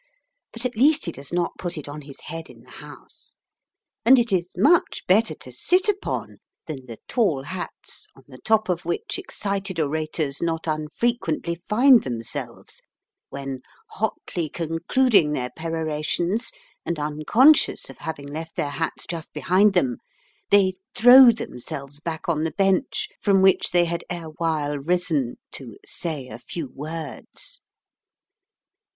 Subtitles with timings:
[0.51, 3.37] But at least he does not put it on his head in the House;
[4.03, 8.67] and it is much better to sit upon than the tall hats on the top
[8.67, 12.81] of which excited orators not unfrequently find themselves
[13.29, 13.61] when,
[13.91, 16.49] hotly concluding their perorations
[16.83, 19.97] and unconscious of having left their hats just behind them,
[20.49, 26.25] they throw themselves back on the bench from which they had erewhile risen to "say
[26.27, 27.61] a few words."